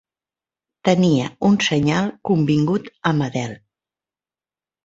Tenia 0.89 1.27
un 1.51 1.59
senyal 1.67 2.09
convingut 2.31 2.91
amb 3.11 3.27
Adele. 3.29 3.59